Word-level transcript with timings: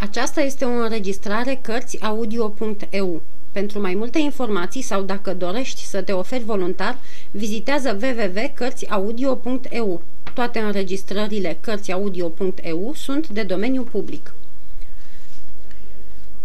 Aceasta 0.00 0.40
este 0.40 0.64
o 0.64 0.68
înregistrare 0.68 1.58
Cărțiaudio.eu. 1.62 3.22
Pentru 3.52 3.80
mai 3.80 3.94
multe 3.94 4.18
informații 4.18 4.82
sau 4.82 5.02
dacă 5.02 5.34
dorești 5.34 5.84
să 5.84 6.02
te 6.02 6.12
oferi 6.12 6.44
voluntar, 6.44 6.98
vizitează 7.30 7.98
www.cărțiaudio.eu. 8.02 10.02
Toate 10.34 10.58
înregistrările 10.58 11.58
Cărțiaudio.eu 11.60 12.92
sunt 12.94 13.28
de 13.28 13.42
domeniu 13.42 13.82
public. 13.82 14.34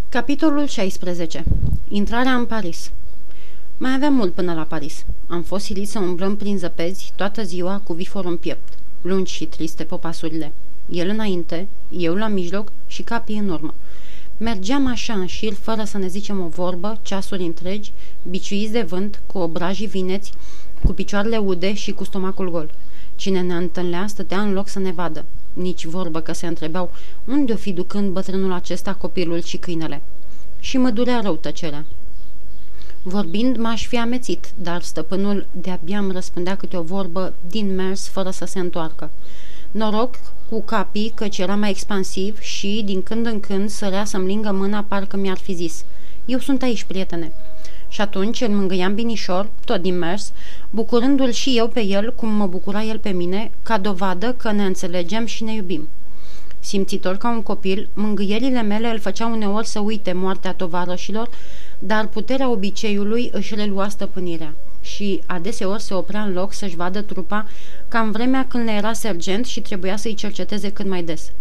Capitolul 0.10 0.68
16. 0.68 1.44
Intrarea 1.88 2.34
în 2.34 2.46
Paris 2.46 2.92
Mai 3.78 3.94
aveam 3.94 4.14
mult 4.14 4.34
până 4.34 4.54
la 4.54 4.64
Paris. 4.64 5.06
Am 5.28 5.42
fost 5.42 5.66
silit 5.66 5.90
să 5.90 6.00
umblăm 6.00 6.36
prin 6.36 6.58
zăpezi 6.58 7.14
toată 7.16 7.44
ziua 7.44 7.82
cu 7.84 7.94
vifor 7.94 8.26
în 8.26 8.38
piept, 8.38 8.74
lungi 9.02 9.34
și 9.34 9.46
triste 9.46 9.84
popasurile. 9.84 10.52
El 10.90 11.10
înainte, 11.10 11.68
eu 11.90 12.16
la 12.16 12.28
mijloc 12.28 12.72
și 12.88 13.02
capii 13.02 13.38
în 13.38 13.50
urmă. 13.50 13.74
Mergeam 14.38 14.88
așa 14.88 15.14
în 15.14 15.26
șir, 15.26 15.54
fără 15.54 15.84
să 15.84 15.98
ne 15.98 16.08
zicem 16.08 16.42
o 16.42 16.48
vorbă, 16.48 17.00
ceasuri 17.02 17.44
întregi, 17.44 17.92
biciuiți 18.30 18.72
de 18.72 18.82
vânt, 18.82 19.22
cu 19.26 19.38
obrajii 19.38 19.88
vineți, 19.88 20.32
cu 20.86 20.94
picioarele 20.94 21.38
ude 21.38 21.74
și 21.74 21.92
cu 21.92 22.04
stomacul 22.04 22.52
gol. 22.52 22.72
Cine 23.16 23.42
ne 23.42 23.54
întâlnea 23.54 24.08
stătea 24.08 24.42
în 24.42 24.54
loc 24.54 24.68
să 24.68 24.80
ne 24.80 24.92
vadă. 24.92 25.26
Nici 25.54 25.86
vorbă 25.86 26.20
că 26.20 26.34
se 26.34 26.48
întrebau 26.48 26.92
unde 27.26 27.54
o 27.54 27.56
fi 27.56 27.72
ducând 27.72 28.12
bătrânul 28.12 28.52
acesta 28.52 28.94
copilul 28.94 29.42
și 29.42 29.58
câinele. 29.58 30.02
Și 30.60 30.78
mă 30.78 30.90
durea 30.90 31.20
rău 31.20 31.36
tăcerea. 31.36 31.86
Vorbind, 33.04 33.58
m-aș 33.58 33.88
fi 33.88 33.98
amețit, 33.98 34.52
dar 34.56 34.82
stăpânul 34.82 35.48
de-abia 35.52 35.98
îmi 35.98 36.12
răspundea 36.12 36.56
câte 36.56 36.78
o 36.78 36.82
vorbă 36.82 37.34
din 37.48 37.76
mers 37.76 38.08
fără 38.08 38.30
să 38.30 38.46
se 38.46 38.60
întoarcă. 38.60 39.10
Noroc 39.74 40.16
cu 40.50 40.62
capii 40.62 41.12
căci 41.16 41.38
era 41.38 41.56
mai 41.56 41.70
expansiv 41.70 42.40
și, 42.40 42.82
din 42.86 43.04
când 43.04 43.26
în 43.26 43.40
când, 43.40 43.70
sărea 43.70 44.06
să-mi 44.06 44.28
lingă 44.28 44.52
mâna 44.52 44.86
parcă 44.88 45.18
mi-ar 45.18 45.38
fi 45.38 45.54
zis 45.54 45.84
Eu 46.26 46.40
sunt 46.40 46.62
aici, 46.62 46.84
prietene. 46.84 47.32
Și 47.88 48.02
atunci 48.02 48.42
îl 48.42 48.50
mângâiam 48.50 48.96
binișor, 48.96 49.50
tot 49.66 49.82
din 49.82 49.98
mers, 49.98 50.32
bucurându-l 50.70 51.32
și 51.32 51.58
eu 51.58 51.68
pe 51.68 51.86
el 51.86 52.14
cum 52.16 52.30
mă 52.30 52.48
bucura 52.48 52.84
el 52.84 52.98
pe 52.98 53.10
mine, 53.10 53.52
ca 53.64 53.78
dovadă 53.78 54.34
că 54.34 54.52
ne 54.52 54.66
înțelegem 54.66 55.26
și 55.26 55.44
ne 55.44 55.54
iubim. 55.54 55.88
Simțitor 56.60 57.18
ca 57.18 57.30
un 57.30 57.42
copil, 57.42 57.90
mângâierile 57.94 58.62
mele 58.62 58.88
îl 58.88 59.00
făceau 59.00 59.32
uneori 59.32 59.68
să 59.68 59.80
uite 59.80 60.14
moartea 60.14 60.54
tovarășilor, 60.54 61.30
dar 61.80 62.08
puterea 62.08 62.50
obiceiului 62.50 63.30
își 63.34 63.56
relua 63.56 63.90
stăpânirea 63.90 64.54
și 64.84 65.22
adeseori 65.26 65.82
se 65.82 65.94
oprea 65.94 66.22
în 66.22 66.34
loc 66.34 66.54
să-și 66.54 66.76
vadă 66.76 67.02
trupa 67.02 67.48
ca 67.88 68.00
în 68.00 68.12
vremea 68.12 68.48
când 68.48 68.64
le 68.64 68.72
era 68.72 68.94
sergent 68.94 69.46
și 69.46 69.62
trebuia 69.62 69.98
să-i 69.98 70.14
cerceteze 70.14 70.72
cât 70.72 70.86
mai 70.86 71.04
des. 71.04 71.32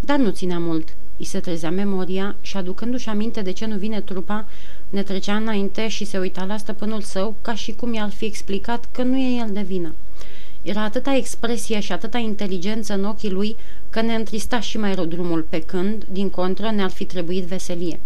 Dar 0.00 0.18
nu 0.18 0.30
ținea 0.30 0.58
mult. 0.58 0.88
I 1.16 1.24
se 1.24 1.40
trezea 1.40 1.70
memoria 1.70 2.36
și 2.40 2.56
aducându-și 2.56 3.08
aminte 3.08 3.42
de 3.42 3.50
ce 3.50 3.66
nu 3.66 3.76
vine 3.76 4.00
trupa, 4.00 4.46
ne 4.90 5.02
trecea 5.02 5.36
înainte 5.36 5.88
și 5.88 6.04
se 6.04 6.18
uita 6.18 6.44
la 6.44 6.56
stăpânul 6.56 7.00
său 7.00 7.34
ca 7.42 7.54
și 7.54 7.72
cum 7.72 7.94
i-ar 7.94 8.10
fi 8.10 8.24
explicat 8.24 8.88
că 8.92 9.02
nu 9.02 9.16
e 9.16 9.38
el 9.40 9.48
de 9.52 9.60
vină. 9.60 9.94
Era 10.62 10.82
atâta 10.82 11.14
expresie 11.14 11.80
și 11.80 11.92
atâta 11.92 12.18
inteligență 12.18 12.94
în 12.94 13.04
ochii 13.04 13.30
lui 13.30 13.56
că 13.90 14.00
ne 14.00 14.14
întrista 14.14 14.60
și 14.60 14.78
mai 14.78 14.94
rău 14.94 15.04
drumul, 15.04 15.46
pe 15.48 15.60
când, 15.60 16.04
din 16.10 16.30
contră, 16.30 16.70
ne-ar 16.70 16.90
fi 16.90 17.04
trebuit 17.04 17.44
veselie. 17.44 18.00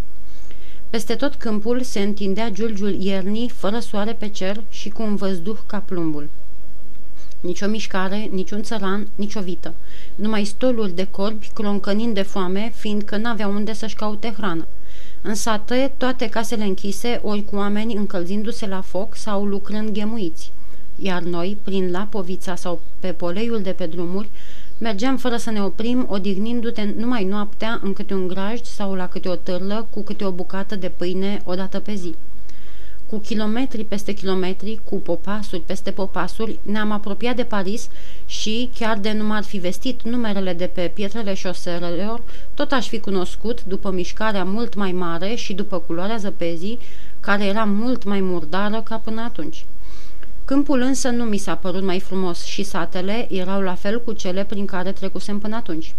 Peste 0.91 1.15
tot 1.15 1.35
câmpul 1.35 1.83
se 1.83 2.01
întindea 2.01 2.51
giulgiul 2.51 2.95
iernii, 3.01 3.49
fără 3.49 3.79
soare 3.79 4.13
pe 4.13 4.29
cer 4.29 4.63
și 4.71 4.89
cu 4.89 5.03
un 5.03 5.17
văzduh 5.17 5.59
ca 5.67 5.79
plumbul. 5.79 6.29
Nici 7.41 7.61
o 7.61 7.67
mișcare, 7.67 8.29
nici 8.33 8.51
un 8.51 8.63
țăran, 8.63 9.09
nici 9.15 9.35
o 9.35 9.41
vită. 9.41 9.75
Numai 10.15 10.45
stoluri 10.45 10.95
de 10.95 11.07
corbi 11.11 11.51
cloncănind 11.55 12.15
de 12.15 12.23
foame, 12.23 12.73
fiindcă 12.75 13.17
n-aveau 13.17 13.53
unde 13.53 13.73
să-și 13.73 13.95
caute 13.95 14.33
hrană. 14.37 14.67
În 15.23 15.35
sate, 15.35 15.93
toate 15.97 16.29
casele 16.29 16.65
închise, 16.65 17.21
ori 17.23 17.45
cu 17.45 17.57
oameni 17.57 17.95
încălzindu-se 17.95 18.67
la 18.67 18.81
foc 18.81 19.17
sau 19.17 19.45
lucrând 19.45 19.91
ghemuiți. 19.91 20.53
Iar 20.97 21.23
noi, 21.23 21.57
prin 21.63 21.91
Lapovița 21.91 22.55
sau 22.55 22.81
pe 23.01 23.13
poleiul 23.13 23.63
de 23.63 23.71
pe 23.71 23.87
drumuri, 23.87 24.29
Mergeam 24.81 25.17
fără 25.17 25.37
să 25.37 25.51
ne 25.51 25.63
oprim, 25.63 26.07
odihnindu-te 26.09 26.95
numai 26.97 27.25
noaptea 27.25 27.81
în 27.83 27.93
câte 27.93 28.15
un 28.15 28.29
grajd 28.29 28.65
sau 28.65 28.95
la 28.95 29.09
câte 29.09 29.29
o 29.29 29.35
târlă, 29.35 29.87
cu 29.91 30.03
câte 30.03 30.25
o 30.25 30.31
bucată 30.31 30.77
de 30.77 30.89
pâine 30.89 31.43
o 31.45 31.55
dată 31.55 31.81
pe 31.81 31.95
zi. 31.95 32.15
Cu 33.11 33.19
kilometri 33.19 33.85
peste 33.85 34.13
kilometri, 34.13 34.81
cu 34.85 34.97
popasuri 34.97 35.61
peste 35.61 35.91
popasuri, 35.91 36.59
ne-am 36.63 36.91
apropiat 36.91 37.37
de 37.37 37.45
Paris 37.45 37.89
și, 38.27 38.71
chiar 38.79 38.99
de 38.99 39.13
nu 39.13 39.25
m-ar 39.25 39.43
fi 39.43 39.59
vestit 39.59 40.03
numerele 40.03 40.53
de 40.53 40.67
pe 40.67 40.91
pietrele 40.95 41.35
șoselelor, 41.35 42.23
tot 42.55 42.73
aș 42.73 42.89
fi 42.89 43.01
cunoscut, 43.01 43.65
după 43.65 43.91
mișcarea 43.91 44.45
mult 44.45 44.75
mai 44.75 44.93
mare 44.93 45.35
și 45.35 45.53
după 45.53 45.79
culoarea 45.79 46.17
zăpezii, 46.17 46.79
care 47.21 47.45
era 47.45 47.65
mult 47.65 48.05
mai 48.05 48.21
murdară 48.21 48.81
ca 48.85 48.97
până 48.97 49.21
atunci. 49.21 49.65
Câmpul 50.49 50.81
însă 50.81 51.09
nu 51.09 51.25
mi 51.25 51.37
s-a 51.37 51.55
părut 51.55 51.83
mai 51.83 52.01
frumos 52.01 52.45
și 52.45 52.63
satele 52.63 53.27
erau 53.31 53.61
la 53.61 53.75
fel 53.75 54.03
cu 54.05 54.13
cele 54.13 54.45
prin 54.45 54.65
care 54.65 54.93
trecusem 54.93 55.39
până 55.39 55.57
atunci. 55.57 55.95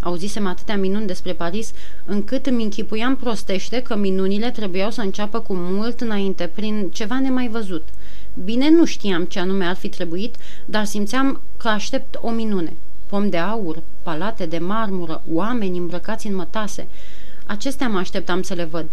Auzisem 0.00 0.46
atâtea 0.46 0.76
minuni 0.76 1.06
despre 1.06 1.32
Paris, 1.32 1.72
încât 2.04 2.46
îmi 2.46 2.62
închipuiam 2.62 3.16
prostește 3.16 3.82
că 3.82 3.96
minunile 3.96 4.50
trebuiau 4.50 4.90
să 4.90 5.00
înceapă 5.00 5.40
cu 5.40 5.54
mult 5.54 6.00
înainte, 6.00 6.50
prin 6.54 6.90
ceva 6.90 7.20
nemai 7.20 7.48
văzut. 7.48 7.88
Bine, 8.44 8.70
nu 8.70 8.84
știam 8.84 9.24
ce 9.24 9.38
anume 9.38 9.64
ar 9.64 9.76
fi 9.76 9.88
trebuit, 9.88 10.34
dar 10.64 10.84
simțeam 10.84 11.40
că 11.56 11.68
aștept 11.68 12.18
o 12.20 12.30
minune. 12.30 12.72
Pom 13.06 13.28
de 13.28 13.38
aur, 13.38 13.82
palate 14.02 14.46
de 14.46 14.58
marmură, 14.58 15.22
oameni 15.32 15.78
îmbrăcați 15.78 16.26
în 16.26 16.34
mătase. 16.34 16.86
Acestea 17.46 17.88
mă 17.88 17.98
așteptam 17.98 18.42
să 18.42 18.54
le 18.54 18.64
văd. 18.64 18.86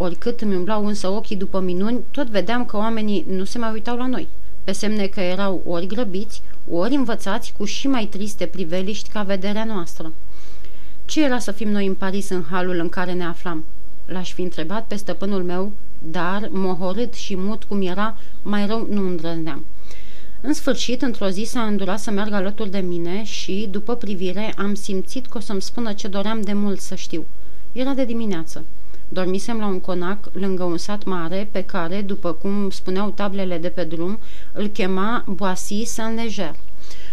Oricât 0.00 0.40
îmi 0.40 0.54
umblau 0.54 0.86
însă 0.86 1.08
ochii 1.08 1.36
după 1.36 1.60
minuni, 1.60 2.00
tot 2.10 2.26
vedeam 2.26 2.64
că 2.64 2.76
oamenii 2.76 3.24
nu 3.28 3.44
se 3.44 3.58
mai 3.58 3.72
uitau 3.72 3.96
la 3.96 4.06
noi, 4.06 4.28
pe 4.64 4.72
semne 4.72 5.06
că 5.06 5.20
erau 5.20 5.62
ori 5.66 5.86
grăbiți, 5.86 6.42
ori 6.70 6.94
învățați 6.94 7.52
cu 7.56 7.64
și 7.64 7.86
mai 7.86 8.04
triste 8.04 8.46
priveliști 8.46 9.08
ca 9.08 9.22
vederea 9.22 9.64
noastră. 9.64 10.12
Ce 11.04 11.24
era 11.24 11.38
să 11.38 11.50
fim 11.50 11.70
noi 11.70 11.86
în 11.86 11.94
Paris 11.94 12.28
în 12.28 12.44
halul 12.50 12.78
în 12.78 12.88
care 12.88 13.12
ne 13.12 13.24
aflam? 13.24 13.64
L-aș 14.04 14.32
fi 14.32 14.42
întrebat 14.42 14.86
pe 14.86 14.94
stăpânul 14.94 15.42
meu, 15.42 15.72
dar, 15.98 16.48
mohorât 16.52 17.14
și 17.14 17.36
mut 17.36 17.64
cum 17.64 17.82
era, 17.82 18.16
mai 18.42 18.66
rău 18.66 18.86
nu 18.90 19.06
îndrăzneam. 19.06 19.64
În 20.40 20.52
sfârșit, 20.52 21.02
într-o 21.02 21.28
zi 21.28 21.44
s-a 21.44 21.62
îndurat 21.62 22.00
să 22.00 22.10
meargă 22.10 22.34
alături 22.34 22.70
de 22.70 22.78
mine 22.78 23.24
și, 23.24 23.68
după 23.70 23.94
privire, 23.94 24.54
am 24.56 24.74
simțit 24.74 25.26
că 25.26 25.38
o 25.38 25.40
să-mi 25.40 25.62
spună 25.62 25.92
ce 25.92 26.08
doream 26.08 26.40
de 26.40 26.52
mult 26.52 26.80
să 26.80 26.94
știu. 26.94 27.24
Era 27.72 27.94
de 27.94 28.04
dimineață. 28.04 28.64
Dormisem 29.08 29.58
la 29.58 29.66
un 29.66 29.80
conac 29.80 30.30
lângă 30.32 30.62
un 30.62 30.76
sat 30.76 31.04
mare 31.04 31.48
pe 31.50 31.64
care, 31.64 32.00
după 32.00 32.32
cum 32.32 32.70
spuneau 32.70 33.10
tablele 33.10 33.58
de 33.58 33.68
pe 33.68 33.84
drum, 33.84 34.18
îl 34.52 34.66
chema 34.66 35.24
Boissy 35.26 35.84
Saint-Leger. 35.84 36.54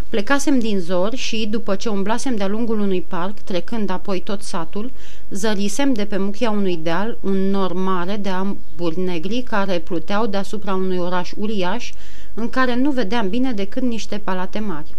Plecasem 0.09 0.59
din 0.59 0.79
zor 0.79 1.15
și, 1.15 1.47
după 1.49 1.75
ce 1.75 1.89
umblasem 1.89 2.35
de-a 2.35 2.47
lungul 2.47 2.79
unui 2.79 3.01
parc, 3.01 3.39
trecând 3.39 3.89
apoi 3.89 4.21
tot 4.21 4.41
satul, 4.41 4.91
zărisem 5.29 5.93
de 5.93 6.05
pe 6.05 6.17
muchia 6.17 6.51
unui 6.51 6.79
deal 6.83 7.17
un 7.21 7.49
nor 7.49 7.73
mare 7.73 8.15
de 8.15 8.29
amburi 8.29 8.99
negri 8.99 9.41
care 9.41 9.79
pluteau 9.79 10.25
deasupra 10.25 10.75
unui 10.75 10.97
oraș 10.97 11.31
uriaș, 11.37 11.91
în 12.33 12.49
care 12.49 12.75
nu 12.75 12.91
vedeam 12.91 13.29
bine 13.29 13.51
decât 13.51 13.83
niște 13.83 14.17
palate 14.17 14.59
mari. 14.59 14.95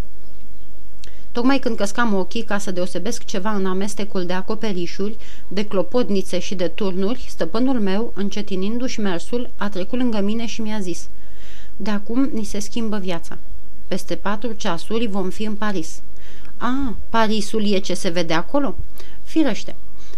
Tocmai 1.36 1.58
când 1.58 1.76
căscam 1.76 2.14
ochii 2.14 2.42
ca 2.42 2.58
să 2.58 2.70
deosebesc 2.70 3.24
ceva 3.24 3.50
în 3.50 3.66
amestecul 3.66 4.26
de 4.26 4.32
acoperișuri, 4.32 5.16
de 5.48 5.64
clopotnițe 5.64 6.38
și 6.38 6.54
de 6.54 6.68
turnuri, 6.68 7.26
stăpânul 7.28 7.80
meu, 7.80 8.12
încetinindu-și 8.14 9.00
mersul, 9.00 9.50
a 9.56 9.68
trecut 9.68 9.98
lângă 9.98 10.20
mine 10.20 10.46
și 10.46 10.60
mi-a 10.60 10.80
zis 10.80 11.08
De 11.76 11.90
acum 11.90 12.30
ni 12.32 12.44
se 12.44 12.58
schimbă 12.58 12.96
viața. 12.96 13.38
Peste 13.88 14.14
patru 14.14 14.52
ceasuri 14.52 15.06
vom 15.06 15.30
fi 15.30 15.44
în 15.44 15.54
Paris. 15.54 16.00
A, 16.56 16.96
Parisul 17.08 17.72
e 17.72 17.78
ce 17.78 17.94
se 17.94 18.08
vede 18.08 18.32
acolo? 18.32 18.76
Firește. 19.22 19.74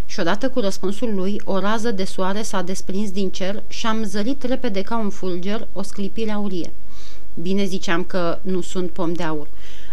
Și 0.06 0.20
odată 0.20 0.49
cu 0.49 0.61
răspunsul 0.61 1.15
lui, 1.15 1.41
o 1.44 1.59
rază 1.59 1.91
de 1.91 2.05
soare 2.05 2.43
s-a 2.43 2.62
desprins 2.62 3.11
din 3.11 3.31
cer 3.31 3.62
și 3.69 3.87
am 3.87 4.05
zărit 4.05 4.43
repede 4.43 4.82
ca 4.82 4.99
un 4.99 5.11
fulger 5.11 5.67
o 5.73 5.82
sclipire 5.82 6.31
aurie. 6.31 6.70
Bine 7.35 7.65
ziceam 7.65 8.05
că 8.05 8.38
nu 8.43 8.61
sunt 8.61 8.91
pom 8.91 9.12
de 9.12 9.23
aur. 9.23 9.49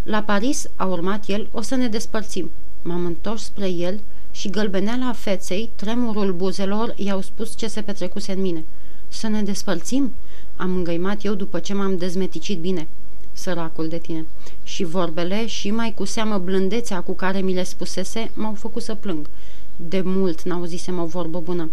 La 0.05 0.21
Paris, 0.21 0.67
a 0.75 0.85
urmat 0.85 1.27
el, 1.27 1.47
o 1.51 1.61
să 1.61 1.75
ne 1.75 1.87
despărțim. 1.87 2.51
M-am 2.81 3.05
întors 3.05 3.43
spre 3.43 3.69
el 3.69 3.99
și 4.31 4.49
gălbeneala 4.49 5.13
feței, 5.13 5.69
tremurul 5.75 6.33
buzelor, 6.33 6.93
i-au 6.97 7.21
spus 7.21 7.55
ce 7.55 7.67
se 7.67 7.81
petrecuse 7.81 8.31
în 8.31 8.41
mine. 8.41 8.63
Să 9.07 9.27
ne 9.27 9.41
despărțim? 9.41 10.13
Am 10.55 10.75
îngăimat 10.75 11.23
eu 11.23 11.33
după 11.33 11.59
ce 11.59 11.73
m-am 11.73 11.97
dezmeticit 11.97 12.59
bine. 12.59 12.87
Săracul 13.31 13.87
de 13.87 13.97
tine. 13.97 14.25
Și 14.63 14.83
vorbele 14.83 15.47
și 15.47 15.71
mai 15.71 15.93
cu 15.93 16.03
seamă 16.03 16.37
blândețea 16.37 17.01
cu 17.01 17.13
care 17.13 17.41
mi 17.41 17.53
le 17.53 17.63
spusese 17.63 18.31
m-au 18.33 18.53
făcut 18.53 18.81
să 18.81 18.95
plâng. 18.95 19.29
De 19.75 20.01
mult 20.01 20.41
n-auzisem 20.41 20.99
o 20.99 21.05
vorbă 21.05 21.39
bună. 21.39 21.69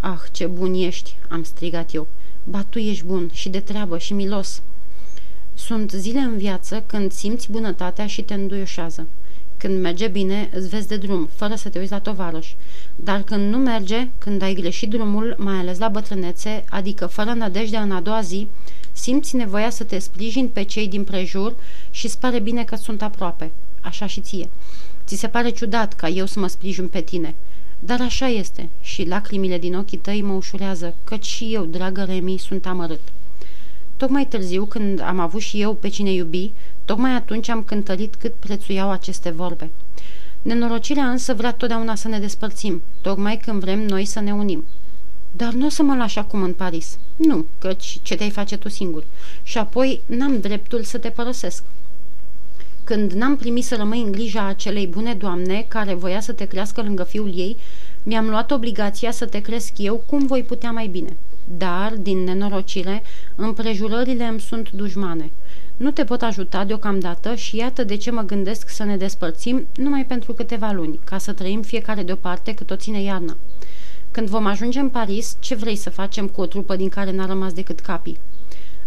Ah, 0.00 0.20
ce 0.32 0.46
bun 0.46 0.74
ești!" 0.74 1.16
am 1.28 1.42
strigat 1.42 1.94
eu. 1.94 2.06
Ba, 2.44 2.64
tu 2.68 2.78
ești 2.78 3.04
bun 3.04 3.30
și 3.32 3.48
de 3.48 3.60
treabă 3.60 3.98
și 3.98 4.12
milos." 4.12 4.62
Sunt 5.66 5.90
zile 5.90 6.18
în 6.18 6.36
viață 6.36 6.82
când 6.86 7.12
simți 7.12 7.50
bunătatea 7.50 8.06
și 8.06 8.22
te 8.22 8.34
înduioșează. 8.34 9.06
Când 9.56 9.80
merge 9.80 10.08
bine, 10.08 10.50
îți 10.52 10.68
vezi 10.68 10.88
de 10.88 10.96
drum, 10.96 11.28
fără 11.34 11.54
să 11.54 11.68
te 11.68 11.78
uiți 11.78 11.90
la 11.90 11.98
tovarăș. 11.98 12.52
Dar 12.96 13.22
când 13.22 13.52
nu 13.52 13.58
merge, 13.58 14.08
când 14.18 14.42
ai 14.42 14.54
greșit 14.54 14.90
drumul, 14.90 15.34
mai 15.38 15.56
ales 15.56 15.78
la 15.78 15.88
bătrânețe, 15.88 16.64
adică 16.70 17.06
fără 17.06 17.32
nădejde 17.32 17.76
în 17.76 17.90
a 17.90 18.00
doua 18.00 18.20
zi, 18.20 18.48
simți 18.92 19.36
nevoia 19.36 19.70
să 19.70 19.84
te 19.84 19.98
sprijini 19.98 20.48
pe 20.48 20.62
cei 20.62 20.88
din 20.88 21.04
prejur 21.04 21.54
și 21.90 22.04
îți 22.06 22.18
pare 22.18 22.38
bine 22.38 22.64
că 22.64 22.76
sunt 22.76 23.02
aproape. 23.02 23.50
Așa 23.80 24.06
și 24.06 24.20
ție. 24.20 24.48
Ți 25.06 25.16
se 25.16 25.28
pare 25.28 25.50
ciudat 25.50 25.92
ca 25.92 26.08
eu 26.08 26.26
să 26.26 26.40
mă 26.40 26.46
sprijin 26.46 26.88
pe 26.88 27.00
tine. 27.00 27.34
Dar 27.78 28.00
așa 28.00 28.26
este 28.26 28.68
și 28.80 29.06
lacrimile 29.06 29.58
din 29.58 29.74
ochii 29.74 29.98
tăi 29.98 30.22
mă 30.22 30.32
ușurează, 30.32 30.94
căci 31.04 31.26
și 31.26 31.54
eu, 31.54 31.64
dragă 31.64 32.02
Remi, 32.02 32.38
sunt 32.38 32.66
amărât. 32.66 33.00
Tocmai 33.96 34.26
târziu, 34.26 34.64
când 34.64 35.00
am 35.00 35.18
avut 35.18 35.40
și 35.40 35.60
eu 35.60 35.74
pe 35.74 35.88
cine 35.88 36.12
iubi, 36.12 36.50
tocmai 36.84 37.10
atunci 37.10 37.48
am 37.48 37.62
cântărit 37.62 38.14
cât 38.14 38.34
prețuiau 38.34 38.90
aceste 38.90 39.30
vorbe. 39.30 39.70
Nenorocirea 40.42 41.10
însă 41.10 41.34
vrea 41.34 41.52
totdeauna 41.52 41.94
să 41.94 42.08
ne 42.08 42.18
despărțim, 42.18 42.82
tocmai 43.00 43.36
când 43.36 43.60
vrem 43.60 43.86
noi 43.86 44.04
să 44.04 44.20
ne 44.20 44.32
unim. 44.32 44.64
Dar 45.36 45.52
nu 45.52 45.66
o 45.66 45.68
să 45.68 45.82
mă 45.82 45.94
lași 45.94 46.18
acum 46.18 46.42
în 46.42 46.52
Paris. 46.52 46.98
Nu, 47.16 47.46
căci 47.58 47.98
ce 48.02 48.14
te-ai 48.14 48.30
face 48.30 48.56
tu 48.56 48.68
singur. 48.68 49.04
Și 49.42 49.58
apoi 49.58 50.00
n-am 50.06 50.40
dreptul 50.40 50.82
să 50.82 50.98
te 50.98 51.08
părăsesc. 51.08 51.64
Când 52.84 53.12
n-am 53.12 53.36
primit 53.36 53.64
să 53.64 53.76
rămâi 53.76 54.00
în 54.00 54.12
grija 54.12 54.46
acelei 54.46 54.86
bune 54.86 55.14
doamne 55.14 55.64
care 55.68 55.94
voia 55.94 56.20
să 56.20 56.32
te 56.32 56.44
crească 56.44 56.82
lângă 56.82 57.04
fiul 57.04 57.38
ei, 57.38 57.56
mi-am 58.02 58.28
luat 58.28 58.50
obligația 58.50 59.10
să 59.10 59.26
te 59.26 59.40
cresc 59.40 59.72
eu 59.76 60.02
cum 60.06 60.26
voi 60.26 60.42
putea 60.42 60.70
mai 60.70 60.86
bine. 60.86 61.16
Dar, 61.44 61.92
din 61.92 62.18
nenorocire, 62.18 63.02
împrejurările 63.34 64.24
îmi 64.24 64.40
sunt 64.40 64.70
dușmane. 64.70 65.30
Nu 65.76 65.90
te 65.90 66.04
pot 66.04 66.22
ajuta 66.22 66.64
deocamdată 66.64 67.34
și 67.34 67.56
iată 67.56 67.84
de 67.84 67.96
ce 67.96 68.10
mă 68.10 68.22
gândesc 68.22 68.68
să 68.68 68.84
ne 68.84 68.96
despărțim 68.96 69.66
numai 69.76 70.04
pentru 70.04 70.32
câteva 70.32 70.70
luni, 70.70 71.00
ca 71.04 71.18
să 71.18 71.32
trăim 71.32 71.62
fiecare 71.62 72.02
deoparte 72.02 72.54
cât 72.54 72.70
o 72.70 72.76
ține 72.76 73.02
iarna. 73.02 73.36
Când 74.10 74.28
vom 74.28 74.46
ajunge 74.46 74.78
în 74.78 74.88
Paris, 74.88 75.36
ce 75.40 75.54
vrei 75.54 75.76
să 75.76 75.90
facem 75.90 76.28
cu 76.28 76.40
o 76.40 76.46
trupă 76.46 76.76
din 76.76 76.88
care 76.88 77.12
n-a 77.12 77.26
rămas 77.26 77.52
decât 77.52 77.80
capii? 77.80 78.18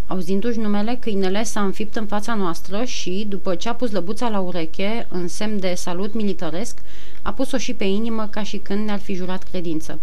Auzindu-și 0.07 0.59
numele, 0.59 0.98
câinele 1.00 1.44
s-a 1.44 1.62
înfipt 1.62 1.95
în 1.95 2.06
fața 2.06 2.33
noastră 2.33 2.83
și, 2.83 3.25
după 3.30 3.56
ce 3.56 3.69
a 3.69 3.74
pus 3.74 3.92
lăbuța 3.92 4.30
la 4.30 4.39
ureche, 4.39 5.07
în 5.09 5.27
semn 5.27 5.59
de 5.59 5.74
salut 5.75 6.13
militaresc, 6.13 6.77
a 7.21 7.33
pus-o 7.33 7.57
și 7.57 7.74
pe 7.74 7.83
inimă 7.83 8.27
ca 8.31 8.44
și 8.44 8.57
când 8.57 8.86
ne-ar 8.86 9.00
fi 9.00 9.13
jurat 9.13 9.44
credință. 9.44 10.00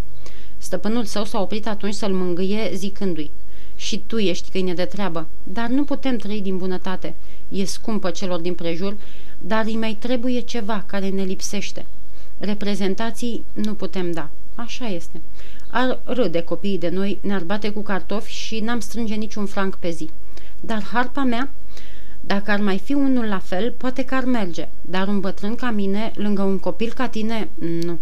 Stăpânul 0.65 1.05
său 1.05 1.25
s-a 1.25 1.41
oprit 1.41 1.67
atunci 1.67 1.95
să-l 1.95 2.13
mângâie 2.13 2.71
zicându-i 2.75 3.31
Și 3.77 4.03
tu 4.07 4.19
ești 4.19 4.51
câine 4.51 4.75
de 4.75 4.85
treabă, 4.85 5.27
dar 5.43 5.69
nu 5.69 5.85
putem 5.85 6.17
trăi 6.17 6.41
din 6.41 6.57
bunătate. 6.57 7.15
E 7.49 7.65
scumpă 7.65 8.11
celor 8.11 8.41
din 8.41 8.55
prejur, 8.55 8.97
dar 9.39 9.65
îi 9.65 9.77
mai 9.77 9.97
trebuie 10.01 10.41
ceva 10.41 10.85
care 10.87 11.09
ne 11.09 11.23
lipsește. 11.23 11.87
Reprezentații 12.39 13.45
nu 13.53 13.75
putem 13.75 14.13
da. 14.13 14.31
Așa 14.55 14.87
este. 14.89 15.21
Ar 15.71 15.99
râde 16.05 16.41
copiii 16.41 16.79
de 16.79 16.89
noi, 16.89 17.19
ne-ar 17.21 17.43
bate 17.43 17.71
cu 17.71 17.81
cartofi 17.81 18.33
și 18.33 18.61
n-am 18.61 18.81
strânge 18.81 19.15
niciun 19.15 19.47
franc 19.47 19.75
pe 19.77 19.91
zi. 19.91 20.11
Dar 20.61 20.83
harpa 20.83 21.23
mea, 21.23 21.51
dacă 22.21 22.51
ar 22.51 22.61
mai 22.61 22.79
fi 22.79 22.93
unul 22.93 23.25
la 23.25 23.39
fel, 23.39 23.75
poate 23.77 24.05
că 24.05 24.15
ar 24.15 24.25
merge, 24.25 24.69
dar 24.81 25.09
un 25.09 25.21
bătrân 25.21 25.55
ca 25.55 25.71
mine, 25.71 26.13
lângă 26.15 26.43
un 26.43 26.59
copil 26.59 26.93
ca 26.93 27.09
tine, 27.09 27.49
nu. 27.83 27.99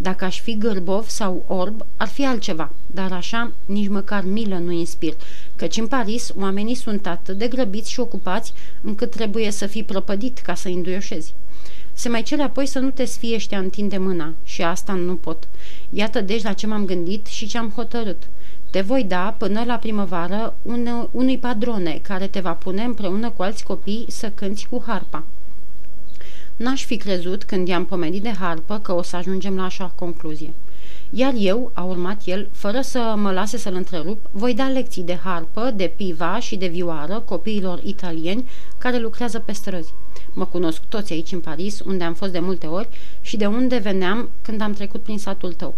Dacă 0.00 0.24
aș 0.24 0.40
fi 0.40 0.58
gârbov 0.58 1.06
sau 1.06 1.44
orb, 1.46 1.86
ar 1.96 2.08
fi 2.08 2.24
altceva, 2.24 2.70
dar 2.86 3.12
așa 3.12 3.52
nici 3.66 3.88
măcar 3.88 4.24
milă 4.24 4.58
nu 4.58 4.70
inspir, 4.70 5.14
căci 5.56 5.76
în 5.76 5.86
Paris 5.86 6.32
oamenii 6.38 6.74
sunt 6.74 7.06
atât 7.06 7.38
de 7.38 7.48
grăbiți 7.48 7.90
și 7.90 8.00
ocupați 8.00 8.52
încât 8.80 9.10
trebuie 9.10 9.50
să 9.50 9.66
fii 9.66 9.84
prăpădit 9.84 10.38
ca 10.38 10.54
să 10.54 10.68
înduioșezi. 10.68 11.34
Se 11.92 12.08
mai 12.08 12.22
cere 12.22 12.42
apoi 12.42 12.66
să 12.66 12.78
nu 12.78 12.90
te 12.90 13.04
sfiești 13.04 13.54
a 13.54 13.58
întinde 13.58 13.98
mâna 13.98 14.34
și 14.44 14.62
asta 14.62 14.92
nu 14.92 15.14
pot. 15.14 15.48
Iată 15.90 16.20
deci 16.20 16.42
la 16.42 16.52
ce 16.52 16.66
m-am 16.66 16.84
gândit 16.84 17.26
și 17.26 17.46
ce 17.46 17.58
am 17.58 17.72
hotărât. 17.74 18.22
Te 18.70 18.80
voi 18.80 19.04
da 19.04 19.34
până 19.38 19.64
la 19.66 19.76
primăvară 19.76 20.54
un, 20.62 21.08
unui 21.10 21.38
padrone 21.38 22.00
care 22.02 22.26
te 22.26 22.40
va 22.40 22.52
pune 22.52 22.82
împreună 22.82 23.30
cu 23.30 23.42
alți 23.42 23.64
copii 23.64 24.04
să 24.08 24.30
cânți 24.30 24.66
cu 24.70 24.82
harpa. 24.86 25.24
N-aș 26.58 26.84
fi 26.84 26.96
crezut 26.96 27.44
când 27.44 27.68
i-am 27.68 27.84
pomenit 27.84 28.22
de 28.22 28.32
harpă 28.38 28.78
că 28.78 28.94
o 28.94 29.02
să 29.02 29.16
ajungem 29.16 29.56
la 29.56 29.64
așa 29.64 29.92
concluzie. 29.94 30.52
Iar 31.10 31.32
eu, 31.36 31.70
a 31.74 31.82
urmat 31.82 32.20
el, 32.24 32.48
fără 32.52 32.80
să 32.80 33.14
mă 33.16 33.32
lase 33.32 33.56
să-l 33.56 33.74
întrerup, 33.74 34.18
voi 34.30 34.54
da 34.54 34.68
lecții 34.68 35.02
de 35.02 35.18
harpă, 35.24 35.72
de 35.76 35.92
piva 35.96 36.38
și 36.40 36.56
de 36.56 36.66
vioară 36.66 37.22
copiilor 37.24 37.80
italieni 37.84 38.48
care 38.78 38.98
lucrează 38.98 39.38
pe 39.38 39.52
străzi. 39.52 39.92
Mă 40.32 40.46
cunosc 40.46 40.80
toți 40.88 41.12
aici 41.12 41.32
în 41.32 41.40
Paris, 41.40 41.80
unde 41.80 42.04
am 42.04 42.14
fost 42.14 42.32
de 42.32 42.38
multe 42.38 42.66
ori 42.66 42.88
și 43.20 43.36
de 43.36 43.46
unde 43.46 43.76
veneam 43.76 44.30
când 44.42 44.60
am 44.60 44.72
trecut 44.72 45.02
prin 45.02 45.18
satul 45.18 45.52
tău. 45.52 45.74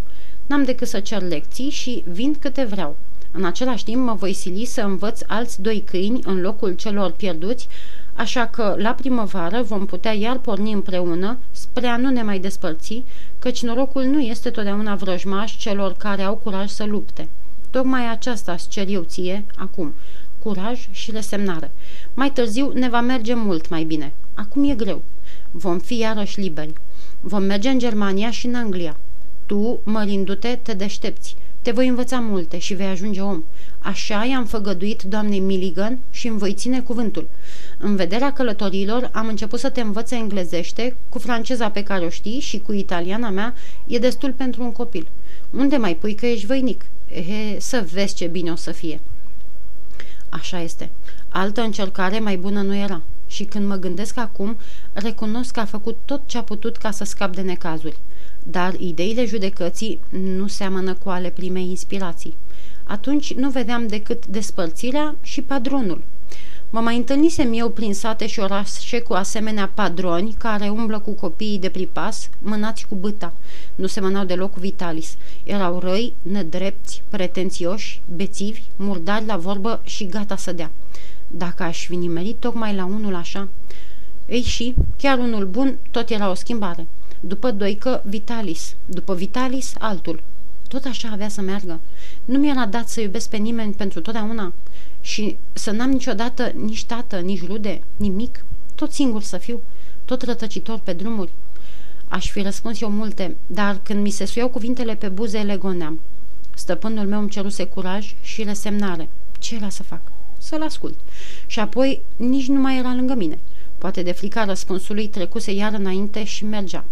N-am 0.47 0.65
decât 0.65 0.89
să 0.89 1.01
cer 1.01 1.23
lecții 1.23 1.71
și 1.71 2.05
vin 2.07 2.35
câte 2.35 2.65
vreau. 2.65 2.97
În 3.33 3.45
același 3.45 3.85
timp 3.85 4.05
mă 4.05 4.15
voi 4.15 4.33
sili 4.33 4.65
să 4.65 4.81
învăț 4.81 5.21
alți 5.27 5.63
doi 5.63 5.83
câini 5.87 6.21
în 6.25 6.41
locul 6.41 6.73
celor 6.73 7.11
pierduți, 7.11 7.69
așa 8.15 8.47
că 8.47 8.75
la 8.79 8.91
primăvară 8.93 9.63
vom 9.63 9.87
putea 9.87 10.13
iar 10.13 10.39
porni 10.39 10.73
împreună 10.73 11.39
spre 11.51 11.87
a 11.87 11.97
nu 11.97 12.11
ne 12.11 12.23
mai 12.23 12.39
despărți, 12.39 13.05
căci 13.39 13.63
norocul 13.63 14.03
nu 14.03 14.21
este 14.21 14.51
totdeauna 14.51 14.95
vrăjmaș 14.95 15.57
celor 15.57 15.93
care 15.93 16.23
au 16.23 16.35
curaj 16.35 16.69
să 16.69 16.85
lupte. 16.85 17.29
Tocmai 17.71 18.11
aceasta 18.11 18.53
îți 18.53 18.69
cer 18.69 18.89
eu 18.89 19.03
ție, 19.03 19.45
acum, 19.57 19.95
curaj 20.39 20.89
și 20.91 21.11
resemnare. 21.11 21.71
Mai 22.15 22.31
târziu 22.31 22.73
ne 22.75 22.89
va 22.89 23.01
merge 23.01 23.35
mult 23.35 23.69
mai 23.69 23.85
bine. 23.85 24.13
Acum 24.35 24.71
e 24.71 24.75
greu. 24.75 25.03
Vom 25.51 25.79
fi 25.79 25.99
iarăși 25.99 26.41
liberi. 26.41 26.73
Vom 27.21 27.43
merge 27.43 27.69
în 27.69 27.79
Germania 27.79 28.31
și 28.31 28.47
în 28.47 28.55
Anglia. 28.55 28.97
Tu, 29.47 29.81
mărindu-te, 29.83 30.59
te 30.63 30.75
deștepți. 30.75 31.37
Te 31.63 31.71
voi 31.71 31.89
învăța 31.89 32.21
multe 32.21 32.59
și 32.59 32.75
vei 32.75 32.87
ajunge 32.87 33.21
om. 33.21 33.43
Așa 33.79 34.25
i-am 34.25 34.47
făgăduit 34.47 35.03
doamnei 35.03 35.39
Milligan 35.39 35.99
și 36.11 36.29
îmi 36.29 36.39
voi 36.39 36.55
ține 36.55 36.81
cuvântul. 36.81 37.29
În 37.79 37.97
vederea 37.97 38.33
călătorilor 38.33 39.11
am 39.13 39.27
început 39.29 39.59
să 39.59 39.71
te 39.71 39.81
învăț 39.81 40.11
englezește, 40.11 40.97
cu 41.09 41.19
franceza 41.19 41.71
pe 41.71 41.83
care 41.83 42.05
o 42.05 42.09
știi 42.09 42.41
și 42.41 42.59
cu 42.59 42.73
italiana 42.73 43.31
mea 43.31 43.55
e 43.87 43.99
destul 43.99 44.33
pentru 44.33 44.63
un 44.63 44.73
copil. 44.73 45.09
Unde 45.51 45.77
mai 45.77 45.95
pui 45.95 46.15
că 46.15 46.27
ești 46.27 46.47
voinic? 46.47 46.85
Ehe, 47.09 47.61
să 47.61 47.87
vezi 47.93 48.15
ce 48.15 48.27
bine 48.27 48.51
o 48.51 48.57
să 48.57 48.73
fie. 48.73 49.01
Așa 50.29 50.61
este. 50.61 50.91
Altă 51.29 51.61
încercare 51.61 52.19
mai 52.19 52.37
bună 52.37 52.63
nu 52.63 52.77
era. 52.77 53.03
Și 53.27 53.45
când 53.45 53.67
mă 53.67 53.77
gândesc 53.77 54.19
acum, 54.19 54.57
recunosc 54.93 55.53
că 55.53 55.61
a 55.61 55.65
făcut 55.65 55.97
tot 56.05 56.23
ce 56.27 56.39
a 56.39 56.43
putut 56.43 56.77
ca 56.77 56.91
să 56.91 57.05
scap 57.05 57.35
de 57.35 57.41
necazuri. 57.41 57.97
Dar 58.43 58.75
ideile 58.75 59.25
judecății 59.25 60.01
nu 60.09 60.47
seamănă 60.47 60.95
cu 60.95 61.09
ale 61.09 61.31
primei 61.31 61.69
inspirații. 61.69 62.37
Atunci 62.85 63.35
nu 63.35 63.51
vedeam 63.51 63.87
decât 63.87 64.27
despărțirea 64.27 65.17
și 65.23 65.43
padronul. 65.43 66.03
Mă 66.71 66.81
mai 66.81 66.97
întâlnisem 66.97 67.53
eu 67.53 67.69
prin 67.69 67.95
sate 67.95 68.27
și 68.27 68.41
orașe 68.41 69.01
cu 69.01 69.13
asemenea 69.13 69.71
padroni 69.75 70.35
care 70.39 70.69
umblă 70.69 70.99
cu 70.99 71.11
copiii 71.11 71.59
de 71.59 71.69
pripas, 71.69 72.29
mânați 72.39 72.87
cu 72.89 72.95
băta. 72.95 73.33
Nu 73.75 73.87
semănau 73.87 74.25
deloc 74.25 74.53
cu 74.53 74.61
Vitalis. 74.61 75.17
Erau 75.45 75.79
răi, 75.79 76.13
nedrepți, 76.23 77.03
pretențioși, 77.09 78.03
bețivi, 78.15 78.63
murdari 78.77 79.27
la 79.27 79.37
vorbă 79.37 79.81
și 79.85 80.07
gata 80.07 80.37
să 80.37 80.53
dea. 80.53 80.71
Dacă 81.27 81.63
aș 81.63 81.87
fi 81.87 81.97
nimerit 81.97 82.37
tocmai 82.37 82.75
la 82.75 82.85
unul 82.85 83.15
așa... 83.15 83.49
Ei 84.27 84.43
și, 84.43 84.75
chiar 84.97 85.19
unul 85.19 85.47
bun, 85.47 85.79
tot 85.91 86.11
era 86.11 86.31
o 86.31 86.35
schimbare. 86.35 86.87
După 87.21 87.51
Doică, 87.51 88.03
Vitalis. 88.07 88.75
După 88.87 89.15
Vitalis, 89.15 89.73
altul. 89.79 90.23
Tot 90.69 90.85
așa 90.85 91.09
avea 91.13 91.29
să 91.29 91.41
meargă. 91.41 91.81
Nu 92.25 92.39
mi-era 92.39 92.67
dat 92.67 92.89
să 92.89 93.01
iubesc 93.01 93.29
pe 93.29 93.37
nimeni 93.37 93.73
pentru 93.73 94.01
totdeauna 94.01 94.53
și 95.01 95.37
să 95.53 95.71
n-am 95.71 95.91
niciodată 95.91 96.53
nici 96.55 96.85
tată, 96.85 97.19
nici 97.19 97.47
rude, 97.47 97.83
nimic. 97.97 98.45
Tot 98.75 98.93
singur 98.93 99.23
să 99.23 99.37
fiu, 99.37 99.61
tot 100.05 100.23
rătăcitor 100.23 100.79
pe 100.79 100.93
drumuri. 100.93 101.31
Aș 102.09 102.31
fi 102.31 102.43
răspuns 102.43 102.81
eu 102.81 102.91
multe, 102.91 103.37
dar 103.47 103.81
când 103.83 104.03
mi 104.03 104.11
se 104.11 104.25
suiau 104.25 104.49
cuvintele 104.49 104.95
pe 104.95 105.09
buze, 105.09 105.39
le 105.39 105.57
goneam. 105.57 106.01
Stăpânul 106.55 107.07
meu 107.07 107.19
îmi 107.19 107.29
ceruse 107.29 107.65
curaj 107.65 108.15
și 108.23 108.43
resemnare. 108.43 109.09
Ce 109.39 109.55
era 109.55 109.69
să 109.69 109.83
fac? 109.83 110.01
Să-l 110.39 110.63
ascult. 110.63 110.99
Și 111.47 111.61
apoi 111.61 112.01
nici 112.17 112.49
nu 112.49 112.61
mai 112.61 112.79
era 112.79 112.95
lângă 112.95 113.15
mine. 113.15 113.39
Poate 113.79 114.03
de 114.03 114.13
frica 114.13 114.45
răspunsului 114.45 115.09
trecuse 115.09 115.53
iar 115.53 115.73
înainte 115.73 116.25
și 116.25 116.45
mergea. 116.45 116.85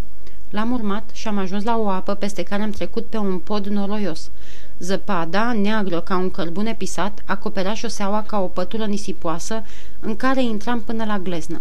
L-am 0.50 0.72
urmat 0.72 1.10
și 1.12 1.28
am 1.28 1.38
ajuns 1.38 1.64
la 1.64 1.78
o 1.78 1.88
apă 1.88 2.14
peste 2.14 2.42
care 2.42 2.62
am 2.62 2.70
trecut 2.70 3.06
pe 3.06 3.16
un 3.16 3.38
pod 3.38 3.66
noroios. 3.66 4.30
Zăpada, 4.78 5.52
neagră 5.52 6.00
ca 6.00 6.16
un 6.16 6.30
cărbune 6.30 6.74
pisat, 6.74 7.22
acoperea 7.24 7.74
șoseaua 7.74 8.22
ca 8.22 8.40
o 8.40 8.46
pătură 8.46 8.84
nisipoasă 8.84 9.62
în 10.00 10.16
care 10.16 10.42
intram 10.42 10.80
până 10.80 11.04
la 11.04 11.18
gleznă. 11.18 11.60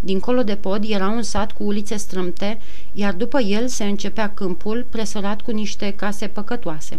Dincolo 0.00 0.42
de 0.42 0.56
pod 0.56 0.84
era 0.88 1.08
un 1.08 1.22
sat 1.22 1.52
cu 1.52 1.64
ulițe 1.64 1.96
strâmte, 1.96 2.58
iar 2.92 3.12
după 3.12 3.40
el 3.40 3.68
se 3.68 3.84
începea 3.84 4.30
câmpul 4.34 4.86
presărat 4.90 5.40
cu 5.40 5.50
niște 5.50 5.92
case 5.96 6.26
păcătoase. 6.26 6.98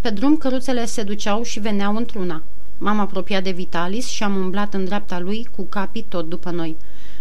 Pe 0.00 0.10
drum 0.10 0.36
căruțele 0.36 0.84
se 0.84 1.02
duceau 1.02 1.42
și 1.42 1.60
veneau 1.60 1.96
într-una. 1.96 2.42
M-am 2.78 2.98
apropiat 2.98 3.42
de 3.42 3.50
Vitalis 3.50 4.06
și 4.06 4.22
am 4.22 4.36
umblat 4.36 4.74
în 4.74 4.84
dreapta 4.84 5.18
lui 5.18 5.48
cu 5.56 5.62
capii 5.62 6.06
tot 6.08 6.28
după 6.28 6.50
noi. 6.50 6.76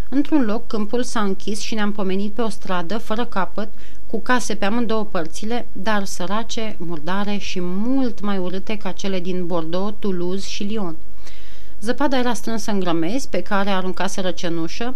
Într-un 0.09 0.45
loc, 0.45 0.67
câmpul 0.67 1.03
s-a 1.03 1.19
închis 1.21 1.59
și 1.59 1.73
ne-am 1.73 1.91
pomenit 1.91 2.31
pe 2.31 2.41
o 2.41 2.49
stradă, 2.49 2.97
fără 2.97 3.25
capăt, 3.25 3.69
cu 4.07 4.19
case 4.19 4.55
pe 4.55 4.65
amândouă 4.65 5.05
părțile, 5.05 5.67
dar 5.71 6.05
sărace, 6.05 6.75
murdare 6.79 7.37
și 7.37 7.59
mult 7.61 8.21
mai 8.21 8.37
urâte 8.37 8.77
ca 8.77 8.91
cele 8.91 9.19
din 9.19 9.45
Bordeaux, 9.45 9.95
Toulouse 9.99 10.47
și 10.47 10.63
Lyon. 10.63 10.95
Zăpada 11.81 12.17
era 12.17 12.33
strânsă 12.33 12.71
în 12.71 12.79
grămezi, 12.79 13.29
pe 13.29 13.41
care 13.41 13.69
aruncase 13.69 14.21
răcenușă, 14.21 14.95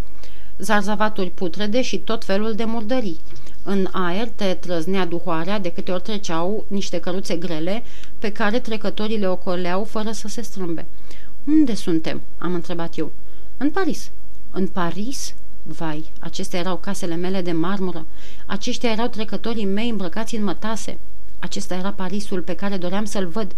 zarzavaturi 0.58 1.30
putrede 1.30 1.82
și 1.82 1.98
tot 1.98 2.26
felul 2.26 2.54
de 2.54 2.64
murdării. 2.64 3.20
În 3.64 3.88
aer 3.92 4.28
te 4.36 4.54
trăznea 4.54 5.06
duhoarea 5.06 5.60
de 5.60 5.72
câte 5.72 5.92
ori 5.92 6.02
treceau 6.02 6.66
niște 6.68 7.00
căruțe 7.00 7.36
grele 7.36 7.84
pe 8.20 8.32
care 8.32 8.60
trecătorii 8.60 9.18
le 9.18 9.28
ocoleau 9.28 9.84
fără 9.84 10.12
să 10.12 10.28
se 10.28 10.42
strâmbe. 10.42 10.86
Unde 11.48 11.76
suntem?" 11.76 12.22
am 12.38 12.54
întrebat 12.54 12.98
eu. 12.98 13.12
În 13.58 13.70
Paris." 13.70 14.12
În 14.56 14.68
Paris?" 14.68 15.34
Vai, 15.64 16.12
acestea 16.20 16.60
erau 16.60 16.78
casele 16.78 17.16
mele 17.16 17.42
de 17.42 17.52
marmură. 17.52 18.06
Aceștia 18.46 18.92
erau 18.92 19.08
trecătorii 19.08 19.66
mei 19.66 19.90
îmbrăcați 19.90 20.36
în 20.36 20.44
mătase. 20.44 20.98
Acesta 21.40 21.76
era 21.76 21.92
Parisul 21.92 22.42
pe 22.42 22.56
care 22.56 22.78
doream 22.78 23.06
să-l 23.06 23.28
văd. 23.28 23.56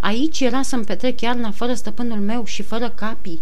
Aici 0.00 0.40
era 0.40 0.62
să-mi 0.62 0.84
petrec 0.84 1.20
iarna 1.20 1.50
fără 1.50 1.74
stăpânul 1.74 2.18
meu 2.18 2.44
și 2.44 2.62
fără 2.62 2.88
capii, 2.88 3.40